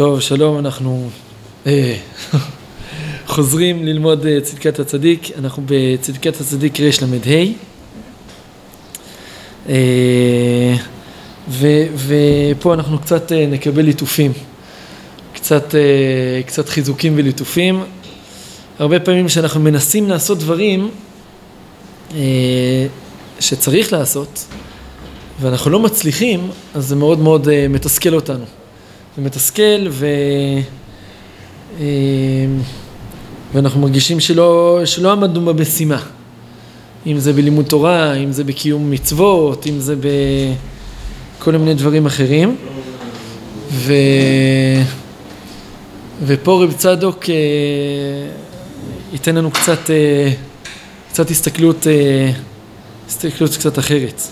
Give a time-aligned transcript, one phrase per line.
[0.00, 1.10] טוב, שלום, אנחנו
[1.66, 1.96] אה,
[3.26, 7.44] חוזרים ללמוד אה, צדקת הצדיק, אנחנו בצדקת הצדיק רל"ה,
[9.68, 10.74] אה,
[11.96, 14.32] ופה אנחנו קצת נקבל ליטופים,
[15.32, 15.74] קצת,
[16.46, 17.82] קצת חיזוקים וליטופים.
[18.78, 20.90] הרבה פעמים כשאנחנו מנסים לעשות דברים
[23.40, 24.46] שצריך לעשות,
[25.40, 28.59] ואנחנו לא מצליחים, אז זה מאוד מאוד מתסכל אותנו.
[29.16, 30.06] זה מתסכל ו...
[31.80, 31.84] אה,
[33.54, 36.02] ואנחנו מרגישים שלא, שלא עמדנו במשימה.
[37.06, 39.94] אם זה בלימוד תורה, אם זה בקיום מצוות, אם זה
[41.38, 42.56] בכל מיני דברים אחרים.
[43.70, 43.92] ו...
[46.26, 47.34] ופה רב צדוק אה,
[49.12, 50.32] ייתן לנו קצת, אה,
[51.08, 51.86] קצת הסתכלות,
[53.08, 54.22] הסתכלות קצת אחרת.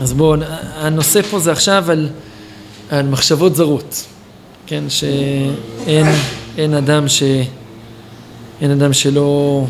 [0.00, 0.34] אז בואו,
[0.74, 2.08] הנושא פה זה עכשיו על
[2.92, 4.04] על מחשבות זרות,
[4.66, 6.06] כן, שאין
[6.58, 7.22] אין אדם, ש,
[8.60, 9.64] אין אדם שלא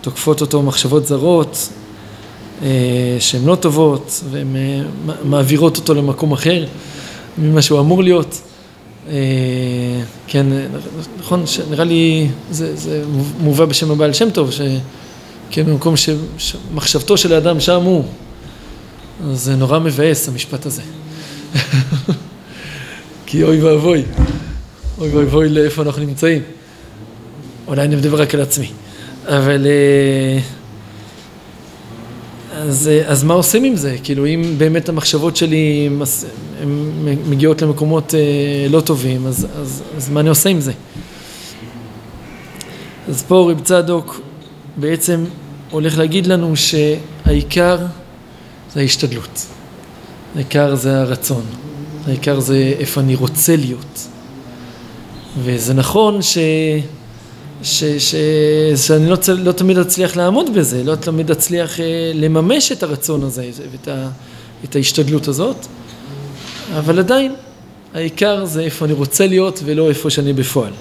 [0.00, 1.68] תוקפות אותו מחשבות זרות
[2.62, 4.82] אה, שהן לא טובות והן אה,
[5.24, 6.64] מעבירות אותו למקום אחר
[7.38, 8.40] ממה שהוא אמור להיות.
[9.08, 9.14] אה,
[10.26, 10.46] כן,
[11.18, 13.04] נכון, נראה לי זה, זה
[13.40, 15.94] מובא בשם הבעל שם טוב, שכן במקום
[16.38, 18.04] שמחשבתו של האדם שם הוא,
[19.30, 20.82] אז זה נורא מבאס המשפט הזה.
[23.30, 24.02] כי אוי ואבוי,
[24.98, 26.42] אוי ואבוי לאיפה אנחנו נמצאים.
[27.66, 28.70] אולי אני מדבר רק על עצמי.
[29.26, 29.66] אבל...
[29.66, 30.40] אה,
[32.52, 33.96] אז, אה, אז מה עושים עם זה?
[34.02, 35.88] כאילו, אם באמת המחשבות שלי
[37.28, 38.20] מגיעות למקומות אה,
[38.70, 40.72] לא טובים, אז, אז, אז מה אני עושה עם זה?
[43.08, 44.20] אז פה רב צדוק
[44.76, 45.24] בעצם
[45.70, 47.78] הולך להגיד לנו שהעיקר
[48.74, 49.46] זה ההשתדלות.
[50.36, 51.67] העיקר זה הרצון.
[52.08, 54.06] העיקר זה איפה אני רוצה להיות.
[55.42, 56.38] וזה נכון ש...
[57.62, 57.84] ש...
[57.84, 58.14] ש...
[58.86, 59.28] שאני לא, צ...
[59.28, 64.08] לא תמיד אצליח לעמוד בזה, לא תמיד אצליח אה, לממש את הרצון הזה ואת ה...
[64.64, 65.56] את ההשתדלות הזאת,
[66.78, 67.34] אבל עדיין
[67.94, 70.72] העיקר זה איפה אני רוצה להיות ולא איפה שאני בפועל.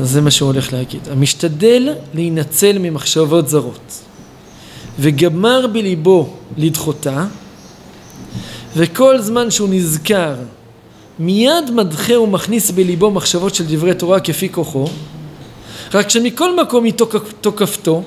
[0.00, 1.00] אז זה מה שהוא הולך להגיד.
[1.10, 4.00] המשתדל להינצל ממחשבות זרות
[4.98, 7.26] וגמר בליבו לדחותה
[8.76, 10.34] וכל זמן שהוא נזכר,
[11.18, 14.86] מיד מדחה ומכניס בליבו מחשבות של דברי תורה כפי כוחו,
[15.94, 16.92] רק שמכל מקום היא
[17.40, 18.02] תוקפתו,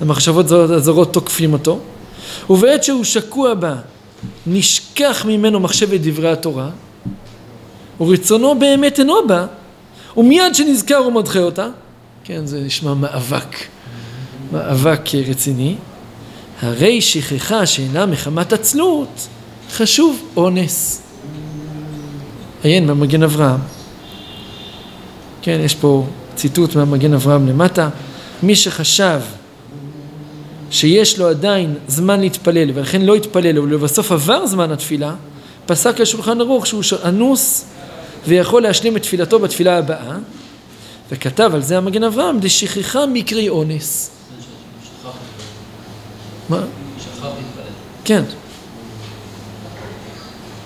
[0.00, 1.78] המחשבות הזרות תוקפים אותו,
[2.50, 3.74] ובעת שהוא שקוע בה,
[4.46, 6.70] נשכח ממנו מחשבת דברי התורה,
[8.00, 9.46] ורצונו באמת אינו בה,
[10.16, 11.68] ומיד שנזכר הוא מדחה אותה,
[12.24, 13.56] כן, זה נשמע מאבק,
[14.52, 15.76] מאבק רציני,
[16.62, 19.28] הרי שכחה שאינה מחמת עצלות,
[19.72, 21.02] חשוב אונס.
[22.62, 23.60] עיין במגן אברהם.
[25.42, 26.06] כן, יש פה
[26.36, 27.88] ציטוט מהמגן אברהם למטה.
[28.42, 29.20] מי שחשב
[30.70, 35.14] שיש לו עדיין זמן להתפלל ולכן לא התפלל ולבסוף עבר זמן התפילה,
[35.66, 37.64] פסק לשולחן ערוך שהוא אנוס
[38.26, 40.16] ויכול להשלים את תפילתו בתפילה הבאה
[41.10, 44.10] וכתב על זה המגן אברהם דשכחה מקרי אונס.
[46.48, 46.60] מה?
[48.04, 48.22] כן.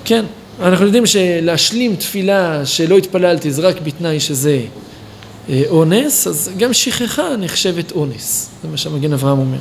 [0.04, 0.24] כן,
[0.60, 4.60] אנחנו יודעים שלהשלים תפילה שלא התפללתי זה רק בתנאי שזה
[5.48, 9.58] אה, אונס, אז גם שכחה נחשבת אונס, זה מה שהמגן אברהם אומר.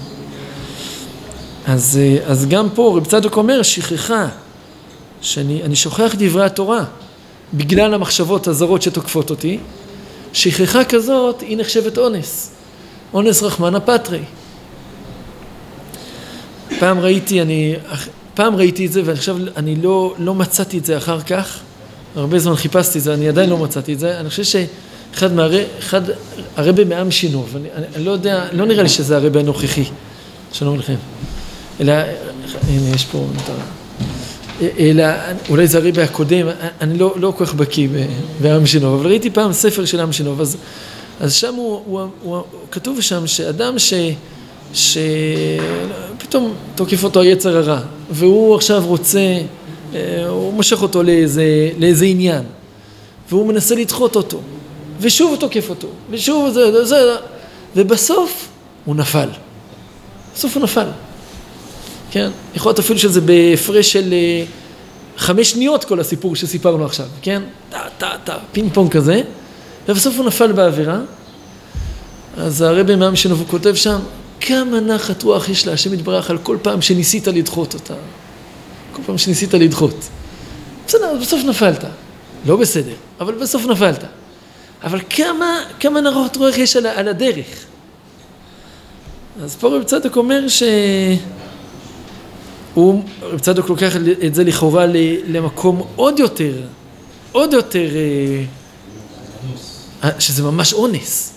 [1.68, 4.28] אז, אה, אז גם פה רב צדוק אומר שכחה,
[5.22, 6.84] שאני שוכח דברי התורה
[7.54, 9.58] בגלל המחשבות הזרות שתוקפות אותי,
[10.34, 12.52] שכחה כזאת היא נחשבת אונס,
[13.14, 14.24] אונס רחמנא פטרי.
[16.80, 17.76] פעם ראיתי, אני
[18.36, 21.60] פעם ראיתי את זה ועכשיו אני לא, לא מצאתי את זה אחר כך,
[22.16, 25.52] הרבה זמן חיפשתי את זה, אני עדיין לא מצאתי את זה, אני חושב שאחד מהר...
[25.80, 26.02] אחד,
[26.56, 29.84] הרבה מעם שינוב, אני, אני, אני לא יודע, לא נראה לי שזה הרבה הנוכחי,
[30.54, 30.96] שלום לכם,
[31.80, 31.94] אלא,
[32.68, 33.26] הנה יש פה,
[34.80, 35.04] אלא
[35.50, 36.48] אולי זה הרבה הקודם,
[36.82, 37.88] אני לא, לא כל כך בקיא
[38.42, 40.58] בעם שינוב, אבל ראיתי פעם ספר של עם שינוב, אז,
[41.20, 43.94] אז שם הוא, הוא, הוא, הוא, כתוב שם שאדם ש...
[44.74, 47.80] שפתאום תוקף אותו היצר הרע,
[48.10, 49.38] והוא עכשיו רוצה,
[49.96, 52.44] אה, הוא מושך אותו לאיזה, לאיזה עניין,
[53.30, 54.40] והוא מנסה לדחות אותו,
[55.00, 57.16] ושוב הוא תוקף אותו, ושוב זה, זה,
[57.76, 58.48] ובסוף
[58.86, 59.30] הוא נפל.
[60.36, 60.88] בסוף הוא נפל.
[62.12, 62.30] כן?
[62.56, 64.44] יכול להיות אפילו שזה בהפרש של אה,
[65.18, 67.42] חמש שניות כל הסיפור שסיפרנו עכשיו, כן?
[67.70, 69.22] טה, טה, טה, פינג פונג כזה,
[69.88, 71.00] ובסוף הוא נפל בעבירה.
[72.38, 74.00] אז הרבי מהמשנוב הוא כותב שם,
[74.42, 77.94] כמה נחת רוח יש להשם יתברך על כל פעם שניסית לדחות אותה.
[78.94, 79.96] כל פעם שניסית לדחות.
[80.88, 81.84] בסדר, בסוף נפלת.
[82.46, 84.04] לא בסדר, אבל בסוף נפלת.
[84.84, 87.66] אבל כמה, כמה נרות רוח יש על, על הדרך?
[89.44, 90.64] אז פה רב צדוק אומר ש...
[92.74, 93.96] הוא, רב צדוק לוקח
[94.26, 94.86] את זה לכאורה
[95.28, 96.54] למקום עוד יותר,
[97.32, 97.90] עוד יותר,
[100.04, 101.34] אה, שזה ממש אונס,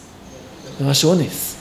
[0.80, 1.54] ממש אונס.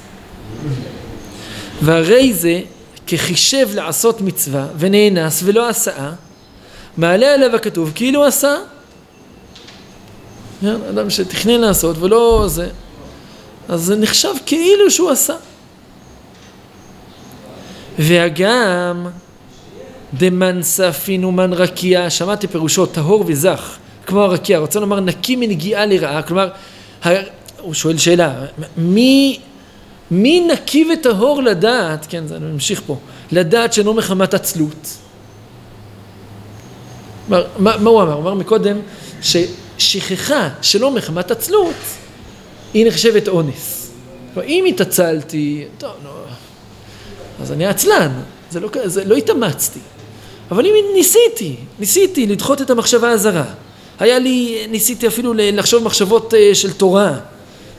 [1.81, 2.61] והרי זה
[3.07, 6.11] כחישב לעשות מצווה ונאנס ולא עשה,
[6.97, 8.55] מעלה עליו הכתוב כאילו עשה.
[10.89, 12.69] אדם שתכנן לעשות ולא זה,
[13.69, 15.35] אז זה נחשב כאילו שהוא עשה.
[17.99, 19.07] והגם
[20.13, 26.49] דמנסה פינומן רקיע, שמעתי פירושו טהור וזך, כמו הרקיע, רוצה לומר נקי מנגיעה לרעה, כלומר,
[27.61, 28.33] הוא שואל שאלה,
[28.77, 29.39] מי,
[30.13, 32.97] מי נקי וטהור לדעת, כן, זה ממשיך פה,
[33.31, 34.97] לדעת שאינו מחמת עצלות?
[37.29, 38.13] מה, מה, מה הוא אמר?
[38.13, 38.77] הוא אמר מקודם
[39.21, 41.75] ששכחה שלא מחמת עצלות
[42.73, 43.91] היא נחשבת אונס.
[44.45, 46.09] אם התעצלתי, טוב, נו,
[47.41, 48.11] אז אני עצלן,
[48.51, 49.79] זה לא, זה לא התאמצתי.
[50.51, 53.45] אבל אם ניסיתי, ניסיתי לדחות את המחשבה הזרה.
[53.99, 57.17] היה לי, ניסיתי אפילו לחשוב מחשבות אה, של תורה,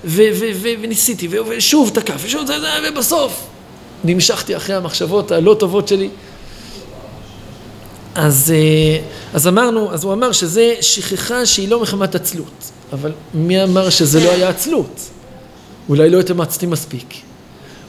[0.06, 3.46] וניסיתי, ושוב תקף, ושוב זה, זה, ובסוף
[4.04, 6.08] נמשכתי אחרי המחשבות הלא טובות שלי.
[8.14, 8.98] אז, אה,
[9.34, 14.24] אז אמרנו, אז הוא אמר שזה שכחה שהיא לא מחמת עצלות, אבל מי אמר שזה
[14.24, 15.00] לא היה עצלות?
[15.88, 17.14] אולי לא התאמצתי מספיק.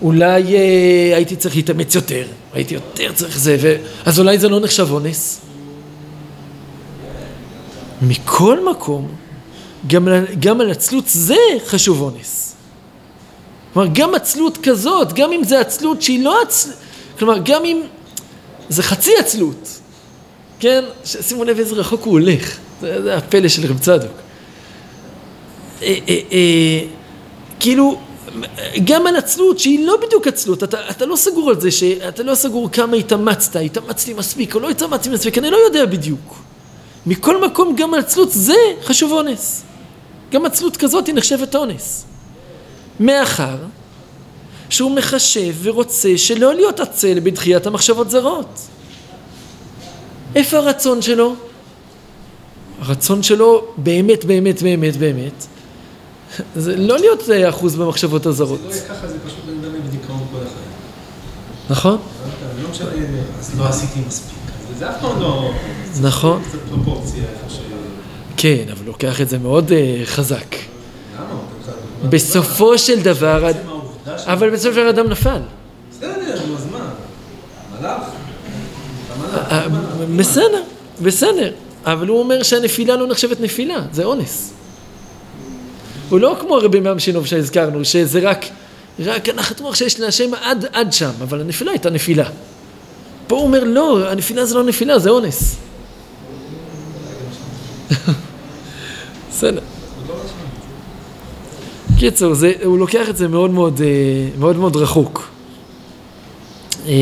[0.01, 3.75] אולי אה, הייתי צריך להתאמץ יותר, הייתי יותר צריך זה, ו...
[4.05, 5.41] אז אולי זה לא נחשב אונס.
[8.01, 9.07] מכל מקום,
[9.87, 10.07] גם,
[10.39, 11.35] גם על עצלות זה
[11.65, 12.55] חשוב אונס.
[13.73, 16.75] כלומר, גם עצלות כזאת, גם אם זה עצלות שהיא לא עצלות,
[17.19, 17.81] כלומר, גם אם
[18.69, 19.79] זה חצי עצלות,
[20.59, 20.83] כן?
[21.03, 24.11] שימו לב איזה רחוק הוא הולך, זה, זה הפלא של רב צדוק.
[25.81, 26.81] אה, אה, אה,
[27.59, 27.99] כאילו,
[28.83, 31.69] גם על עצלות שהיא לא בדיוק עצלות, אתה, אתה לא סגור על זה,
[32.07, 36.35] אתה לא סגור כמה התאמצת, התאמצתי מספיק או לא התאמצתי מספיק, אני לא יודע בדיוק.
[37.05, 39.63] מכל מקום גם על עצלות זה חשוב אונס.
[40.31, 42.05] גם עצלות כזאת היא נחשבת אונס.
[42.99, 43.57] מאחר
[44.69, 48.59] שהוא מחשב ורוצה שלא להיות עצל בדחיית המחשבות זרות.
[50.35, 51.35] איפה הרצון שלו?
[52.79, 55.45] הרצון שלו באמת באמת באמת באמת
[56.55, 58.59] זה לא להיות אחוז במחשבות הזרות.
[58.59, 60.71] זה לא יהיה ככה, זה פשוט בן אדם בדיכאון כל החיים.
[61.69, 61.97] נכון.
[62.63, 62.89] לא משנה,
[63.39, 64.37] אז לא עשיתי מספיק.
[64.79, 65.51] זה אף פעם לא...
[66.01, 66.41] נכון.
[66.49, 67.23] קצת פרופורציה.
[68.37, 70.55] כן, אבל לוקח את זה מאוד אה, חזק.
[72.09, 73.51] בסופו של דבר,
[74.07, 75.39] אבל בסופו של דבר אדם נפל.
[75.91, 76.89] בסדר, נו, אז מה?
[77.79, 78.01] מלאך?
[79.51, 79.67] אה,
[80.17, 80.63] בסדר,
[81.01, 81.51] בסדר.
[81.85, 84.53] אבל הוא אומר שהנפילה לא נחשבת נפילה, זה אונס.
[86.09, 88.45] הוא לא כמו רבי מאמשינוב שהזכרנו, שזה רק,
[88.99, 92.29] רק הנחת רוח שיש להשם עד, עד שם, אבל הנפילה הייתה נפילה.
[93.27, 95.55] פה הוא אומר, לא, הנפילה זה לא נפילה, זה אונס.
[99.35, 99.61] בסדר.
[101.99, 103.87] קיצור, זה, הוא לוקח את זה מאוד מאוד, אה,
[104.39, 105.27] מאוד, מאוד רחוק.
[106.87, 106.93] אה,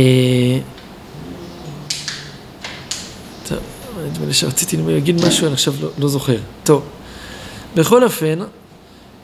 [3.47, 3.57] טוב,
[4.05, 6.37] נדמה לי שרציתי להגיד משהו, אני עכשיו לא, לא זוכר.
[6.63, 6.83] טוב,
[7.75, 8.39] בכל אופן,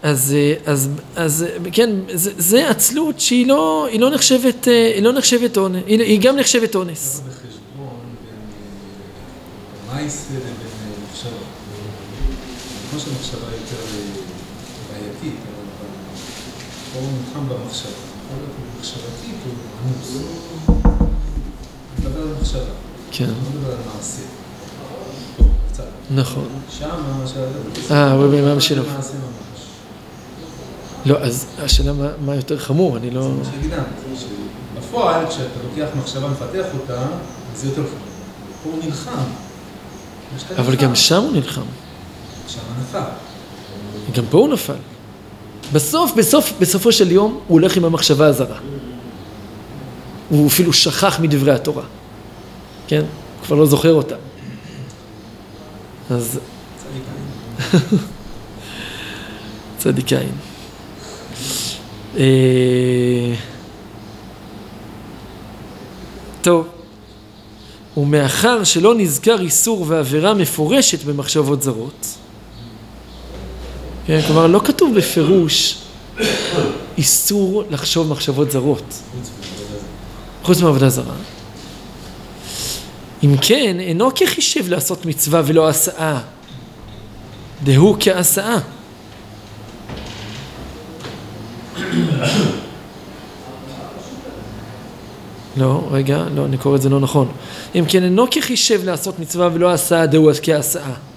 [0.04, 5.12] אז, אה, אז, אז כן, זה, זה עצלות שהיא לא, היא לא נחשבת, היא לא
[5.14, 7.22] נחשבת אונס, היא, היא גם נחשבת אונס.
[7.28, 7.50] בחשבון
[12.90, 13.84] כמו שמחשבה יותר
[14.92, 15.90] בעייתית, אבל
[16.94, 17.90] פה הוא נלחם במחשבה.
[17.90, 19.54] יכול להיות מחשבתית הוא
[19.84, 20.18] עמוס.
[20.68, 22.62] אני מדבר על מחשבה.
[23.12, 23.26] כן.
[23.26, 24.22] לא מדבר על מעשה.
[26.12, 26.48] נכון.
[26.80, 27.26] שמה,
[27.92, 28.84] אה, הוא במה שלו.
[28.84, 29.62] מעשה ממש.
[31.06, 33.22] לא, אז השאלה מה, מה יותר חמור, אני לא...
[33.22, 33.84] זה מה שגידלנו,
[34.78, 37.06] שבפועל כשאתה לוקח מחשבה ומפתח אותה,
[37.56, 38.10] זה יותר חמור.
[38.64, 39.24] פה הוא נלחם.
[40.58, 41.62] אבל גם שם הוא נלחם.
[42.50, 43.00] שם נפל.
[44.16, 44.74] גם פה הוא נפל.
[45.74, 48.58] בסוף, בסוף, בסופו של יום, הוא הולך עם המחשבה הזרה.
[50.30, 51.84] הוא אפילו שכח מדברי התורה.
[52.88, 53.02] כן?
[53.02, 54.16] הוא כבר לא זוכר אותם.
[56.10, 56.40] אז...
[59.78, 60.38] צדיקאים.
[62.18, 63.34] אה,
[66.42, 66.68] טוב,
[67.98, 72.08] ומאחר שלא נזכר איסור ועבירה מפורשת במחשבות זרות,
[74.10, 75.78] כן, כלומר לא כתוב בפירוש
[76.98, 79.02] איסור לחשוב מחשבות זרות,
[80.44, 81.14] חוץ מעבודה זרה.
[83.24, 86.22] אם כן, אינו כחישב לעשות מצווה ולא הסעה,
[87.64, 88.58] דהו כעשאה.
[95.58, 97.32] לא, רגע, לא, אני קורא את זה לא נכון.
[97.76, 101.09] אם כן אינו כחישב לעשות מצווה ולא עשה דהו כעשאה.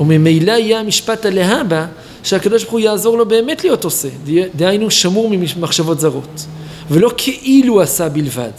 [0.00, 1.86] וממילא יהיה המשפט הלהבא
[2.22, 4.08] שהקדוש ברוך הוא יעזור לו באמת להיות עושה,
[4.54, 6.46] דהיינו שמור ממחשבות זרות,
[6.90, 8.50] ולא כאילו עשה בלבד.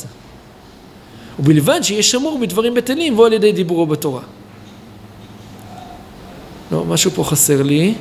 [1.39, 4.21] ובלבד שיהיה שמור בדברים בטלים ועל ידי דיבורו בתורה.
[6.71, 7.93] לא, משהו פה חסר לי.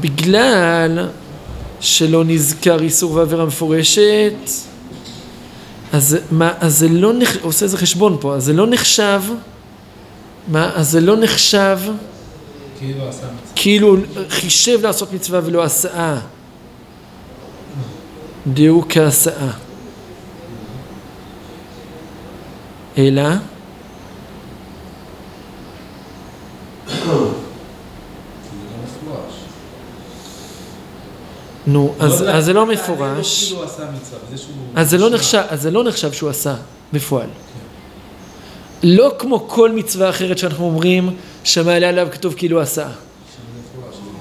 [0.00, 1.08] בגלל
[1.80, 4.34] שלא נזכר איסור ועבירה מפורשת,
[5.94, 9.22] אז, מה, אז זה לא נחשב, עושה איזה חשבון פה, אז זה לא נחשב,
[10.48, 11.78] מה, אז זה לא נחשב,
[12.78, 13.52] כאילו עשה מצווה.
[13.56, 13.96] כאילו
[14.28, 16.18] חישב לעשות מצווה ולא עשאה,
[18.46, 19.50] דהו כעשאה.
[22.98, 23.28] אלא
[26.86, 27.30] כי זה לא
[28.84, 29.34] מפורש.
[31.66, 33.82] נו, אז, לא אז זה לא מפורש, כאילו עשה.
[34.74, 36.54] אז זה לא נחשב, אז זה לא נחשב שהוא עשה
[36.92, 37.28] בפועל.
[38.82, 41.10] לא כמו כל מצווה אחרת שאנחנו אומרים
[41.44, 42.88] שמעלה עליו כתוב כאילו עשה.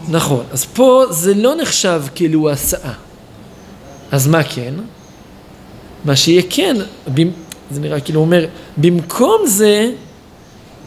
[0.10, 2.94] נכון, אז פה זה לא נחשב כאילו הסעה.
[4.12, 4.74] אז מה כן?
[6.06, 6.78] מה שיהיה כן,
[7.72, 8.46] זה נראה כאילו הוא אומר,
[8.78, 9.92] במקום זה,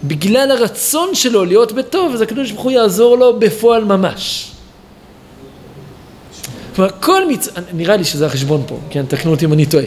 [0.05, 4.53] בגלל הרצון שלו להיות בטוב, אז הקדוש ברוך הוא יעזור לו בפועל ממש.
[6.77, 9.85] כלומר, כל מצווה, נראה לי שזה החשבון פה, כן, תקנו אותי אם אני טועה.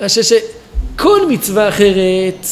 [0.00, 2.46] אני חושב שכל מצווה אחרת,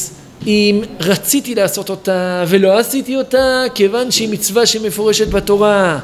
[0.47, 5.99] אם רציתי לעשות אותה ולא עשיתי אותה, כיוון שהיא מצווה שמפורשת בתורה,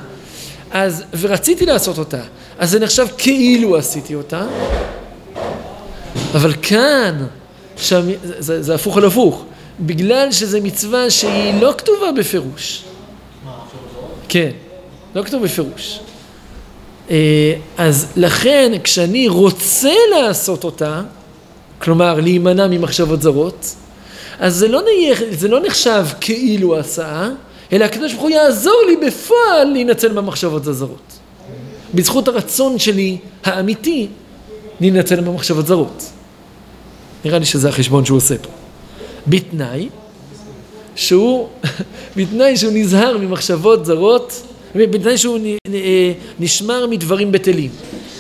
[0.71, 2.21] אז, ורציתי לעשות אותה,
[2.59, 4.47] אז זה נחשב כאילו עשיתי אותה,
[6.35, 7.27] אבל כאן,
[7.77, 9.45] שם, זה, זה, זה הפוך על הפוך,
[9.81, 12.83] בגלל שזו מצווה שהיא לא כתובה בפירוש.
[14.29, 14.51] כן,
[15.15, 16.01] לא כתוב בפירוש.
[17.11, 21.03] אה, אז לכן כשאני רוצה לעשות אותה,
[21.79, 23.75] כלומר להימנע ממחשבות זרות,
[24.39, 27.31] אז זה לא, נהיה, זה לא נחשב כאילו הסעה,
[27.73, 31.19] אלא הקדוש ברוך הוא יעזור לי בפועל להינצל מהמחשבות הזרות.
[31.95, 34.09] בזכות הרצון שלי האמיתי
[34.81, 36.03] להינצל מהמחשבות זרות.
[37.25, 38.49] נראה לי שזה החשבון שהוא עושה פה.
[39.27, 39.89] בתנאי
[40.95, 41.49] שהוא,
[42.17, 44.43] בתנאי שהוא נזהר ממחשבות זרות,
[44.77, 45.73] בתנאי שהוא נ-
[46.39, 47.71] נשמר מדברים בטלים.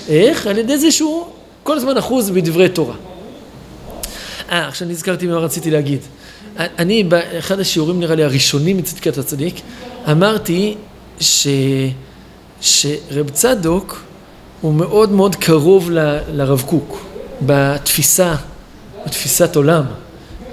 [0.08, 0.46] איך?
[0.46, 1.26] על ידי זה שהוא
[1.62, 2.94] כל הזמן אחוז בדברי תורה.
[4.52, 5.98] אה, עכשיו נזכרתי מה רציתי להגיד.
[6.58, 9.54] אני, באחד השיעורים נראה לי הראשונים מצדקת הצדיק,
[10.10, 10.74] אמרתי
[11.20, 11.46] ש...
[12.60, 14.02] שרב צדוק
[14.60, 17.04] הוא מאוד מאוד קרוב ל- לרב קוק
[17.42, 18.34] בתפיסה,
[19.06, 19.84] בתפיסת עולם,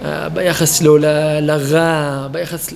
[0.06, 1.06] אה, ביחס לו ל-
[1.42, 2.76] לרע, ביחס ל-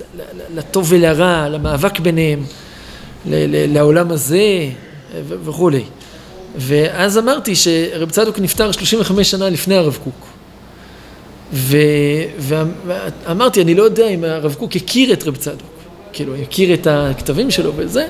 [0.58, 2.44] לטוב ולרע, למאבק ביניהם,
[3.26, 4.42] לעולם הזה
[5.44, 5.82] וכולי.
[6.56, 10.26] ואז אמרתי שרב צדוק נפטר 35 שנה לפני הרב קוק.
[11.52, 11.76] ו-
[12.38, 15.70] ואמרתי, אני לא יודע אם הרב קוק הכיר את רב צדוק,
[16.12, 18.06] כאילו, הכיר את הכתבים שלו וזה,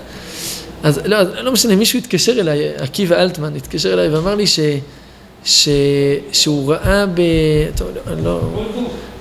[0.83, 4.61] אז לא, לא משנה, מישהו התקשר אליי, עקיבא אלטמן התקשר אליי ואמר לי ש,
[5.45, 5.69] ש,
[6.33, 7.21] שהוא ראה ב...
[7.77, 8.41] טוב, לא, לא,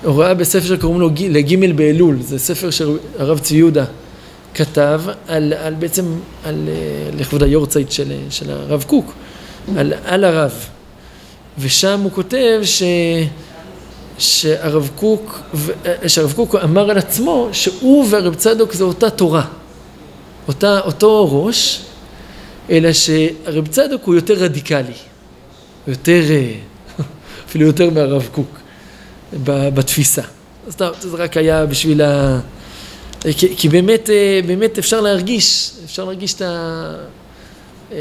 [0.03, 3.85] הוא ראה בספר שקוראים לו ג- לגימל באלול, זה ספר שהרב צבי יהודה
[4.53, 6.05] כתב על, על בעצם,
[6.43, 9.13] על, אה, לכבוד היורצייט של, של הרב קוק,
[9.77, 10.53] על, על הרב,
[11.59, 12.83] ושם הוא כותב ש...
[14.17, 15.39] שהרב קוק,
[15.85, 19.45] אה, שהרב קוק אמר על עצמו שהוא והרב צדוק זה אותה תורה,
[20.47, 21.81] אותה, אותו ראש,
[22.69, 24.93] אלא שהרב צדוק הוא יותר רדיקלי,
[25.87, 26.53] יותר, אה,
[27.47, 28.59] אפילו יותר מהרב קוק
[29.43, 30.21] בתפיסה.
[30.69, 32.39] סתם, זה רק היה בשביל ה...
[33.31, 36.93] כי, כי באמת, אה, באמת אפשר להרגיש, אפשר להרגיש את ה...
[37.91, 37.97] אה,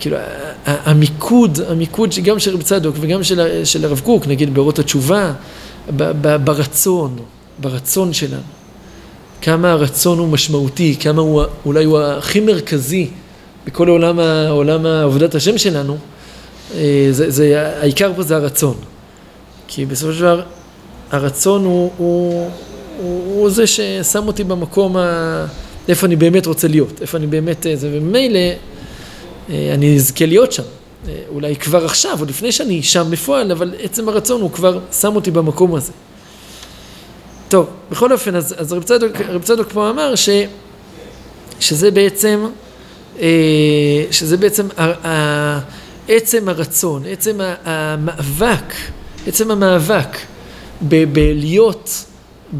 [0.00, 0.16] כאילו,
[0.64, 5.32] המיקוד, המיקוד גם של רב צדוק וגם של, של הרב קוק, נגיד באורות התשובה,
[5.96, 7.18] ב- ב- ברצון,
[7.58, 8.42] ברצון שלנו.
[9.42, 13.08] כמה הרצון הוא משמעותי, כמה הוא, אולי הוא הכי מרכזי
[13.66, 15.96] בכל עולם, עולם עבודת השם שלנו,
[16.74, 18.74] אה, זה, זה, העיקר פה זה הרצון.
[19.68, 20.42] כי בסופו של דבר,
[21.10, 22.50] הרצון הוא, הוא,
[22.98, 25.46] הוא, הוא זה ששם אותי במקום ה...
[25.88, 27.66] איפה אני באמת רוצה להיות, איפה אני באמת...
[27.66, 28.38] אה, זה, וממילא
[29.50, 30.62] אה, אני אזכה להיות שם.
[31.08, 35.16] אה, אולי כבר עכשיו, או לפני שאני שם בפועל, אבל עצם הרצון הוא כבר שם
[35.16, 35.92] אותי במקום הזה.
[37.48, 40.28] טוב, בכל אופן, אז, אז רב, צדוק, רב צדוק פה אמר ש,
[41.60, 42.46] שזה בעצם,
[44.10, 44.68] שזה בעצם
[46.08, 48.74] עצם הרצון, עצם המאבק,
[49.26, 50.16] עצם המאבק
[50.82, 52.04] בלהיות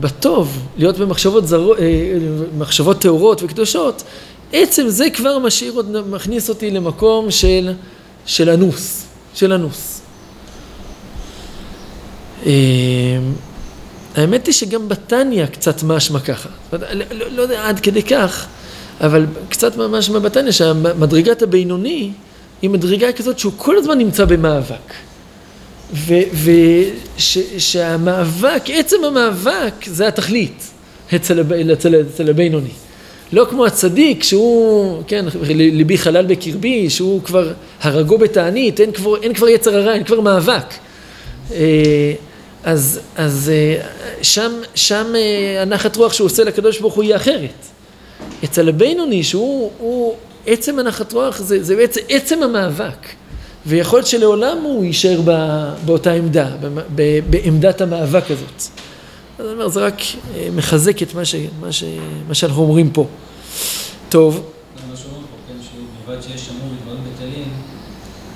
[0.00, 1.72] בטוב, להיות במחשבות זר...
[1.78, 2.18] אה,
[2.58, 4.02] מחשבות טהורות וקדושות,
[4.52, 7.72] עצם זה כבר משאיר, מכניס אותי למקום של,
[8.26, 10.00] של אנוס, של אנוס.
[12.46, 12.52] אה,
[14.16, 16.48] האמת היא שגם בתניא קצת משמע ככה.
[16.72, 16.78] לא,
[17.10, 18.46] לא, לא יודע עד כדי כך,
[19.00, 22.12] אבל קצת ממש בתניא שהמדרגת הבינוני
[22.62, 24.92] היא מדרגה כזאת שהוא כל הזמן נמצא במאבק.
[27.16, 30.70] ושהמאבק, עצם המאבק זה התכלית
[31.14, 31.40] אצל,
[31.72, 32.70] אצל, אצל הבינוני.
[33.32, 39.34] לא כמו הצדיק שהוא, כן, ליבי חלל בקרבי, שהוא כבר הרגו בתענית, אין כבר, אין
[39.34, 40.74] כבר יצר הרע, אין כבר מאבק.
[41.52, 42.12] אה,
[42.64, 43.82] אז, אז אה,
[44.22, 47.66] שם, שם אה, הנחת רוח שהוא עושה לקדוש ברוך הוא היא אחרת.
[48.44, 50.14] אצל הבינוני שהוא הוא,
[50.46, 53.06] עצם הנחת רוח זה, זה בעצם עצם המאבק.
[53.66, 55.20] ויכול להיות שלעולם הוא יישאר
[55.84, 56.48] באותה עמדה,
[57.30, 58.62] בעמדת המאבק הזאת.
[59.38, 60.00] אז אני אומר, זה רק
[60.34, 61.84] אה, מחזק את מה, ש, מה, ש,
[62.28, 63.06] מה שאנחנו אומרים פה.
[64.08, 64.34] טוב.
[64.90, 67.48] מה שאומרים פה, כן, שבלבד שיש שמור בדברים בטלים,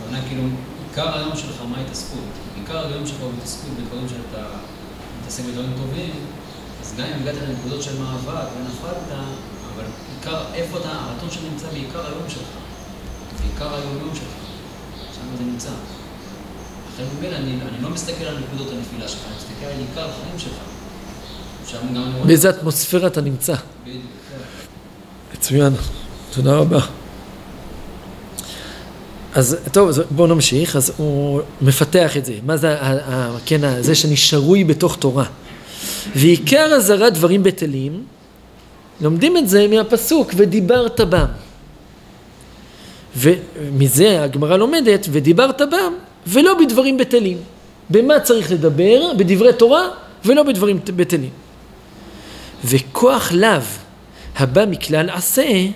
[0.03, 0.43] הכוונה כאילו,
[0.91, 2.19] עיקר היום שלך, מה ההתעסקות?
[2.61, 4.45] עיקר היום שלך הוא התעסקות בדברים שאתה
[5.21, 6.11] מתעסק בדברים טובים,
[6.83, 9.19] אז גם אם הגעת לנקודות של מאבק ונפלת,
[9.75, 9.85] אבל
[10.19, 12.49] עיקר, איפה אתה, הרצון שנמצא בעיקר היום שלך,
[13.41, 14.47] בעיקר היום-יום שלך.
[15.17, 15.69] שם זה נמצא.
[16.95, 20.39] לכן ממילא אני, אני לא מסתכל על נקודות הנפילה שלך, אני מסתכל על עיקר החיים
[20.39, 20.53] שלך.
[22.27, 23.55] באיזה אטמוספירה אתה נמצא.
[23.83, 24.03] בדיוק.
[24.31, 25.39] כן.
[25.39, 25.73] מצוין,
[26.31, 26.81] תודה רבה.
[29.35, 32.77] אז טוב, בואו נמשיך, אז הוא מפתח את זה, מה זה,
[33.47, 35.25] כן, זה שאני שרוי בתוך תורה.
[36.17, 38.05] ועיקר אזהרת דברים בטלים,
[39.01, 41.27] לומדים את זה מהפסוק ודיברת בם.
[43.17, 45.93] ומזה הגמרא לומדת, ודיברת בם,
[46.27, 47.39] ולא בדברים בטלים.
[47.91, 49.13] במה צריך לדבר?
[49.17, 49.89] בדברי תורה,
[50.25, 51.31] ולא בדברים בטלים.
[52.65, 53.61] וכוח לאו
[54.37, 55.67] הבא מכלל עשה,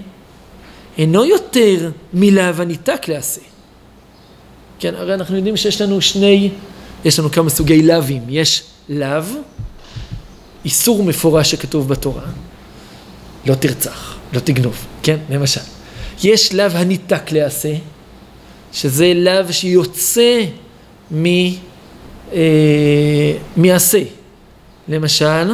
[0.99, 3.41] אינו יותר מלאו הניתק לעשה.
[4.79, 6.51] כן, הרי אנחנו יודעים שיש לנו שני,
[7.05, 8.23] יש לנו כמה סוגי לאווים.
[8.29, 9.23] יש לאו,
[10.65, 12.23] איסור מפורש שכתוב בתורה,
[13.47, 15.80] לא תרצח, לא תגנוב, כן, למשל.
[16.23, 17.75] יש לאו הניתק לעשה,
[18.73, 20.45] שזה לאו שיוצא
[21.13, 21.27] מ,
[22.33, 24.03] אה, מעשה.
[24.89, 25.51] למשל,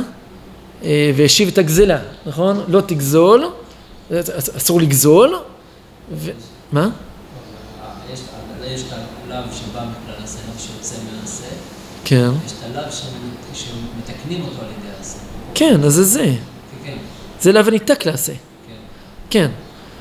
[0.84, 2.64] אה, והשיב את הגזלה, נכון?
[2.68, 3.44] לא תגזול,
[4.56, 5.34] אסור לגזול.
[6.12, 6.30] ו...
[6.72, 6.88] מה?
[8.12, 8.20] יש
[8.82, 11.44] את הלאו שבא מכלל עשה, שיוצא מעשה.
[12.04, 12.30] כן.
[12.46, 12.92] יש את הלאו
[13.54, 15.18] שמתקנים אותו על ידי העשה.
[15.54, 16.24] כן, אז זה זה.
[16.24, 16.36] כן.
[16.84, 16.96] כן.
[17.40, 18.32] זה לאו הניתק לעשה.
[18.32, 18.74] כן.
[19.30, 19.50] כן.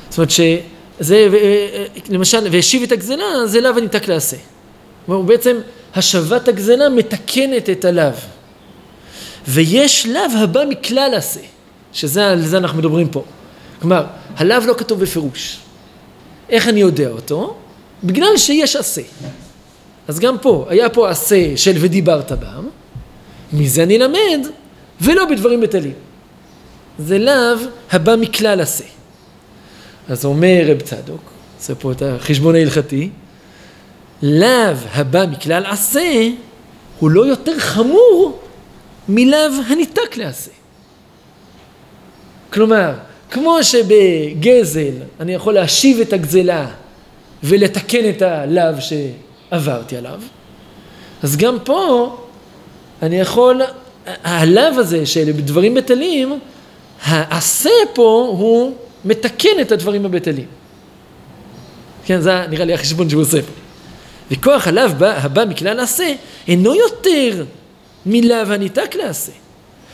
[0.10, 1.28] זאת אומרת שזה,
[2.10, 4.38] למשל, והשיב את הגזלה, זה לאו הניתק לעשה.
[5.06, 5.58] כלומר, בעצם
[5.96, 8.12] השבת הגזלה מתקנת את הלאו.
[9.48, 11.40] ויש לאו הבא מכלל עשה,
[11.94, 13.24] שזה, על זה אנחנו מדברים פה.
[13.82, 14.06] כלומר,
[14.38, 15.58] הלאו לא כתוב בפירוש.
[16.50, 17.58] איך אני יודע אותו?
[18.04, 19.02] בגלל שיש עשה.
[20.08, 22.68] אז גם פה, היה פה עשה של ודיברת בם,
[23.54, 24.48] מזה אני למד,
[25.02, 25.94] ולא בדברים בטלים.
[27.00, 28.84] זה לאו הבא מכלל עשה.
[30.10, 33.10] אז אומר רב צדוק, עושה פה את החשבון ההלכתי,
[34.22, 36.30] לאו הבא מכלל עשה
[37.00, 38.40] הוא לא יותר חמור
[39.10, 40.52] מלאו הניתק לעשה.
[42.54, 42.94] כלומר,
[43.32, 46.68] כמו שבגזל אני יכול להשיב את הגזלה
[47.44, 50.22] ולתקן את הלאו שעברתי עליו,
[51.24, 52.18] אז גם פה
[53.02, 53.62] אני יכול,
[54.24, 56.40] הלאו הזה של דברים בטלים,
[57.04, 60.46] העשה פה הוא מתקן את הדברים הבטלים.
[62.06, 63.40] כן, זה נראה לי החשבון שהוא עושה.
[64.32, 66.14] וכוח הלאו הבא מכלל עשה
[66.48, 67.46] אינו יותר
[68.06, 69.32] מלאו הניתק לעשה,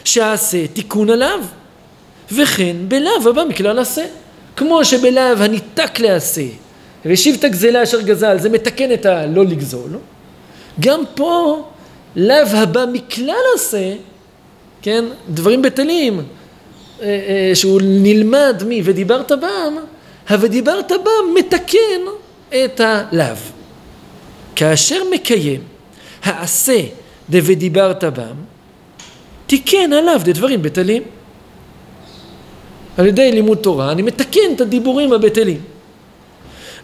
[0.04, 1.40] שעשה תיקון עליו,
[2.32, 4.06] וכן בלאו הבא מכלל עשה.
[4.56, 6.46] כמו שבלאו הניתק לעשה,
[7.06, 9.98] והשיב את הגזלה אשר גזל, זה מתקן את הלא לגזול,
[10.80, 11.64] גם פה
[12.16, 13.94] לאו הבא מכלל עשה,
[14.82, 16.22] כן, דברים בטלים,
[17.54, 19.76] שהוא נלמד מי ודיברת בם,
[20.30, 22.02] ה"ודיברת בם" מתקן
[22.50, 23.36] את הלאו.
[24.56, 25.62] כאשר מקיים
[26.24, 26.82] העשה
[27.30, 28.36] ד"ודיברת בם",
[29.48, 31.04] תיקן עליו דברים בטלים.
[32.98, 35.62] על ידי לימוד תורה אני מתקן את הדיבורים הבטלים.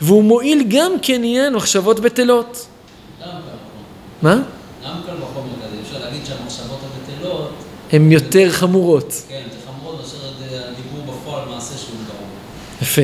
[0.01, 2.67] והוא מועיל גם כעניין מחשבות בטלות.
[4.21, 4.35] מה?
[4.85, 7.51] גם קל וחומר כזה, אפשר להגיד שהמחשבות הבטלות...
[7.91, 9.13] הן יותר חמורות.
[9.29, 10.17] כן, יותר חמורות מאשר
[10.69, 12.27] הדיבור בפועל מעשה שהוא גרוע.
[12.81, 13.01] יפה.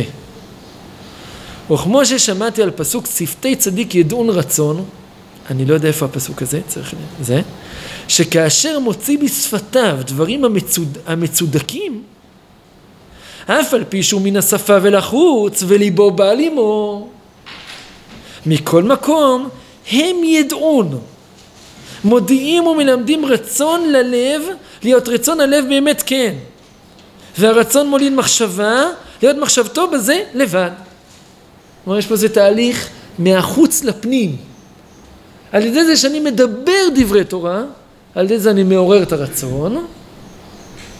[1.71, 4.85] וכמו ששמעתי על פסוק שפתי צדיק ידעון רצון,
[5.49, 6.95] אני לא יודע איפה הפסוק הזה, צריך...
[7.21, 7.41] זה,
[8.07, 12.03] שכאשר מוציא בשפתיו דברים המצוד, המצודקים,
[13.45, 17.07] אף על פי שהוא מן השפה ולחוץ, וליבו בא עמו.
[18.45, 19.49] מכל מקום,
[19.91, 20.99] הם ידעון.
[22.03, 24.41] מודיעים ומלמדים רצון ללב,
[24.83, 26.33] להיות רצון הלב באמת כן.
[27.37, 28.83] והרצון מוליד מחשבה,
[29.23, 30.71] להיות מחשבתו בזה לבד.
[31.83, 34.35] כלומר, יש פה איזה תהליך מהחוץ לפנים.
[35.51, 37.63] על ידי זה שאני מדבר דברי תורה,
[38.15, 39.85] על ידי זה אני מעורר את הרצון,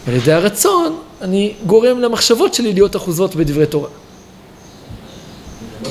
[0.05, 3.89] ועל ידי הרצון אני גורם למחשבות שלי להיות אחוזות בדברי תורה.
[5.83, 5.89] לא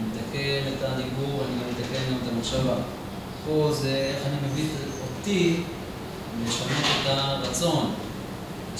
[0.00, 1.04] מתקן את אני
[2.22, 2.74] את המחשבה.
[3.46, 4.64] פה זה איך אני מביא
[5.20, 5.56] אותי
[6.46, 6.70] לשנות
[7.02, 7.10] את
[7.64, 7.90] הרצון.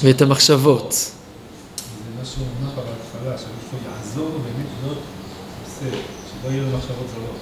[0.03, 0.93] ואת המחשבות.
[0.93, 4.99] זה מה שהוא אמר בהתחלה, שמישהו יעזור באמת להיות
[5.65, 5.97] עושה,
[6.31, 7.41] שלא יהיו מחשבות זרות.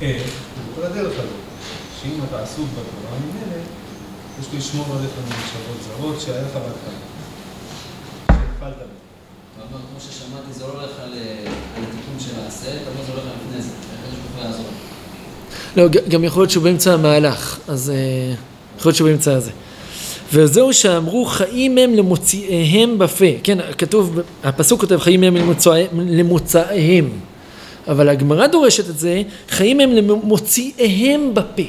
[0.00, 0.22] איך?
[0.72, 1.44] בכל הדרך הזאת.
[2.02, 3.62] שאם אתה עסוק בתורה, ממילא
[4.40, 6.98] יש לשמור עליך ממחשבות זרות שהיה לך בהתחלה.
[8.26, 8.84] שהפעלת בו.
[9.58, 11.12] אבל כמו ששמעתי, זה לא הולך על
[11.76, 13.68] על התיקון של העשה, תמיד זה הולך לפני זה.
[13.68, 14.66] הקדוש ברוך הוא יעזור.
[15.76, 18.34] לא, גם יכול להיות שהוא באמצע המהלך, אז אה,
[18.78, 19.50] יכול להיות שהוא באמצע הזה.
[20.32, 27.10] וזהו שאמרו חיים הם למוציאיהם בפה, כן, כתוב, הפסוק כותב חיים הם למוצאי- למוצאיהם,
[27.88, 31.62] אבל הגמרא דורשת את זה, חיים הם למוציאיהם בפה.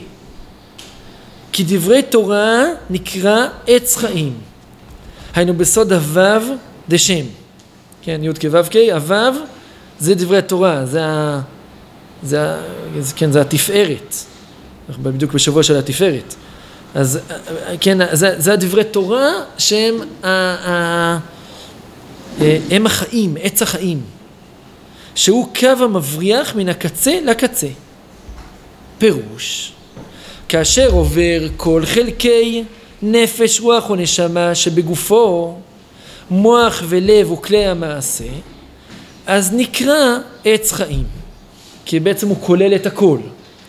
[1.51, 4.33] כי דברי תורה נקרא עץ חיים,
[5.35, 6.41] היינו בסוד הוו
[6.89, 7.25] דשם,
[8.01, 9.33] כן, י' כו' כ', הוו
[9.99, 11.41] זה דברי התורה, זה ה...
[12.23, 12.61] זה, ה-
[13.15, 14.15] כן, זה התפארת.
[14.89, 16.35] אנחנו בדיוק בשבוע של התפארת.
[16.95, 17.19] אז
[17.81, 21.19] כן, זה, זה הדברי תורה שהם ה, ה,
[22.41, 24.01] אה, הם החיים, עץ החיים.
[25.15, 27.67] שהוא קו המבריח מן הקצה לקצה.
[28.97, 29.71] פירוש,
[30.49, 32.63] כאשר עובר כל חלקי
[33.01, 35.55] נפש, רוח או נשמה שבגופו,
[36.31, 38.29] מוח ולב וכלי המעשה,
[39.27, 41.03] אז נקרא עץ חיים.
[41.85, 43.17] כי בעצם הוא כולל את הכל,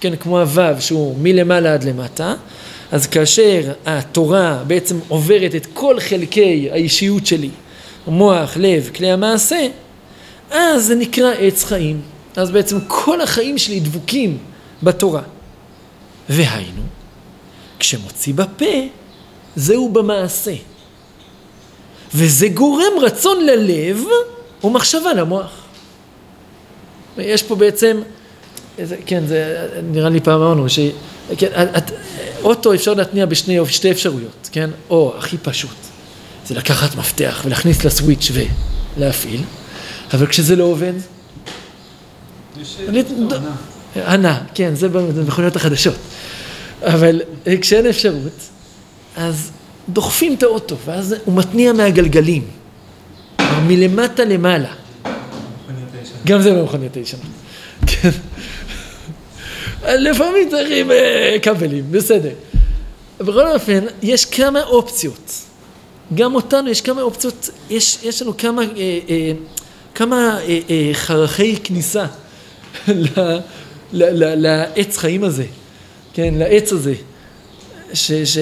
[0.00, 2.34] כן, כמו הוו שהוא מלמעלה עד למטה,
[2.92, 7.50] אז כאשר התורה בעצם עוברת את כל חלקי האישיות שלי,
[8.06, 9.66] מוח, לב, כלי המעשה,
[10.50, 12.00] אז זה נקרא עץ חיים.
[12.36, 14.38] אז בעצם כל החיים שלי דבוקים
[14.82, 15.22] בתורה.
[16.28, 16.82] והיינו,
[17.78, 18.74] כשמוציא בפה,
[19.56, 20.54] זהו במעשה.
[22.14, 24.04] וזה גורם רצון ללב
[24.64, 25.50] ומחשבה למוח.
[27.18, 28.00] יש פה בעצם,
[28.78, 30.78] איזה, כן, זה נראה לי פעם אמרנו, ש...
[31.38, 31.46] כן,
[31.76, 31.90] את,
[32.46, 34.70] אוטו אפשר להתניע בשני שתי אפשרויות, כן?
[34.90, 35.76] או הכי פשוט,
[36.46, 38.30] זה לקחת מפתח ולהכניס לסוויץ'
[38.96, 39.42] ולהפעיל,
[40.14, 40.92] אבל כשזה לא עובד,
[42.88, 43.02] אני-.
[44.06, 45.94] ענה, כן, זה במכוניות החדשות.
[46.82, 48.32] אבל אה, כשאין אפשרות,
[49.16, 49.50] אז
[49.88, 52.42] דוחפים את האוטו, ואז הוא מתניע מהגלגלים.
[53.66, 54.72] מלמטה למעלה.
[56.26, 57.22] גם זה במכוניות הישנות.
[57.86, 58.10] כן.
[59.84, 62.32] לפעמים צריכים אה, כבלים, בסדר.
[63.20, 65.32] בכל אופן, יש כמה אופציות.
[66.14, 69.32] גם אותנו יש כמה אופציות, יש, יש לנו כמה, אה, אה,
[69.94, 72.06] כמה אה, אה, חרכי כניסה
[72.88, 73.06] ל,
[73.92, 75.44] ל, ל, לעץ חיים הזה,
[76.14, 76.94] כן, לעץ הזה.
[77.92, 78.38] ש, ש,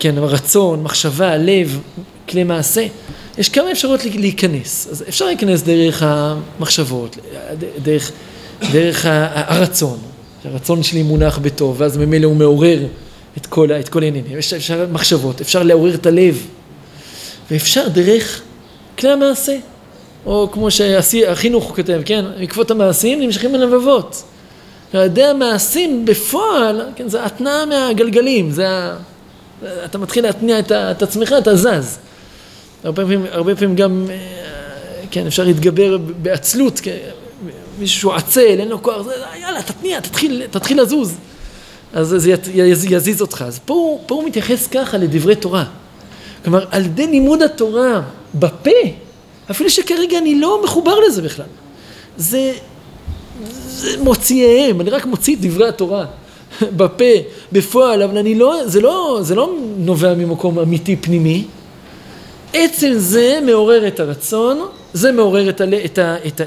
[0.00, 1.80] כן, רצון, מחשבה, לב,
[2.28, 2.86] כלי מעשה.
[3.38, 4.88] יש כמה אפשרויות להיכנס.
[4.90, 7.16] אז אפשר להיכנס דרך המחשבות,
[7.82, 8.12] דרך,
[8.72, 9.98] דרך הרצון.
[10.52, 12.78] הרצון שלי מונח בטוב, ואז ממילא הוא מעורר
[13.38, 14.38] את כל, את כל העניינים.
[14.38, 16.46] יש- אפשר מחשבות, אפשר לעורר את הלב.
[17.50, 18.40] ואפשר דרך
[18.98, 19.56] כלי המעשה.
[20.26, 24.22] או כמו שהחינוך כותב, כן, בעקבות המעשים נמשכים בלבבות.
[24.92, 28.96] על ידי המעשים בפועל, כן, זה התנעה מהגלגלים, זה ה...
[29.84, 31.98] אתה מתחיל להתניע את, את עצמך, אתה זז.
[32.84, 34.14] הרבה פעמים, הרבה פעמים גם, אה,
[35.10, 36.96] כן, אפשר להתגבר בעצלות, כן,
[37.78, 41.14] מישהו שהוא עצל, אין לו כוח, זה, יאללה, תתניע, תתחיל, תתחיל לזוז.
[41.92, 43.44] אז זה יזיז אותך.
[43.46, 45.64] אז פה, פה הוא מתייחס ככה לדברי תורה.
[46.44, 48.02] כלומר, על ידי לימוד התורה
[48.34, 48.70] בפה,
[49.50, 51.46] אפילו שכרגע אני לא מחובר לזה בכלל.
[52.16, 52.52] זה,
[53.68, 56.06] זה מוציאיהם, אני רק מוציא את דברי התורה
[56.78, 57.04] בפה,
[57.52, 61.44] בפועל, אבל אני לא, זה לא, זה לא נובע ממקום אמיתי פנימי.
[62.52, 65.74] עצם זה מעורר את הרצון, זה מעורר את, הל...
[65.74, 66.16] את, ה...
[66.26, 66.44] את ה...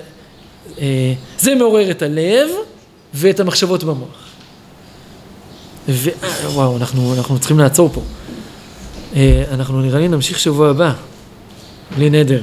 [0.79, 2.49] אה, זה מעורר את הלב
[3.13, 4.27] ואת המחשבות במוח.
[5.89, 6.09] ו...
[6.23, 8.01] אה, וואו, אנחנו, אנחנו צריכים לעצור פה.
[9.15, 10.93] אה, אנחנו נראה לי נמשיך שבוע הבא,
[11.95, 12.41] בלי נדר.